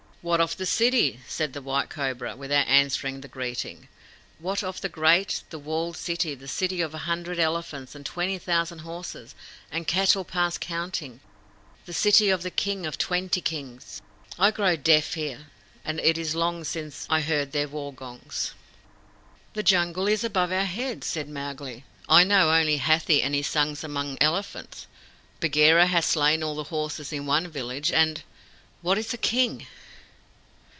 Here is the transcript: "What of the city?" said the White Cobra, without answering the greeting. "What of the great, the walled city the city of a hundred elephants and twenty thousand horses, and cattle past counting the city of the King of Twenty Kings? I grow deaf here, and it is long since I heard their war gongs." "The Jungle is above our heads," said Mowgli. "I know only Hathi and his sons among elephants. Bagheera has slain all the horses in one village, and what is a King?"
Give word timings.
"What 0.23 0.39
of 0.39 0.55
the 0.57 0.67
city?" 0.67 1.19
said 1.27 1.53
the 1.53 1.63
White 1.63 1.89
Cobra, 1.89 2.35
without 2.35 2.67
answering 2.67 3.21
the 3.21 3.27
greeting. 3.27 3.87
"What 4.37 4.61
of 4.63 4.79
the 4.79 4.87
great, 4.87 5.41
the 5.49 5.57
walled 5.57 5.97
city 5.97 6.35
the 6.35 6.47
city 6.47 6.79
of 6.79 6.93
a 6.93 6.99
hundred 7.09 7.39
elephants 7.39 7.95
and 7.95 8.05
twenty 8.05 8.37
thousand 8.37 8.81
horses, 8.85 9.33
and 9.71 9.87
cattle 9.87 10.23
past 10.23 10.61
counting 10.61 11.21
the 11.87 11.91
city 11.93 12.29
of 12.29 12.43
the 12.43 12.51
King 12.51 12.85
of 12.85 12.99
Twenty 12.99 13.41
Kings? 13.41 13.99
I 14.37 14.51
grow 14.51 14.75
deaf 14.75 15.15
here, 15.15 15.47
and 15.83 15.99
it 15.99 16.19
is 16.19 16.35
long 16.35 16.65
since 16.65 17.07
I 17.09 17.21
heard 17.21 17.51
their 17.51 17.67
war 17.67 17.91
gongs." 17.91 18.53
"The 19.53 19.63
Jungle 19.63 20.07
is 20.07 20.23
above 20.23 20.51
our 20.51 20.65
heads," 20.65 21.07
said 21.07 21.29
Mowgli. 21.29 21.83
"I 22.07 22.23
know 22.25 22.51
only 22.53 22.77
Hathi 22.77 23.23
and 23.23 23.33
his 23.33 23.47
sons 23.47 23.83
among 23.83 24.19
elephants. 24.21 24.85
Bagheera 25.39 25.87
has 25.87 26.05
slain 26.05 26.43
all 26.43 26.53
the 26.53 26.65
horses 26.65 27.11
in 27.11 27.25
one 27.25 27.47
village, 27.47 27.91
and 27.91 28.21
what 28.83 28.99
is 28.99 29.11
a 29.15 29.17
King?" 29.17 29.65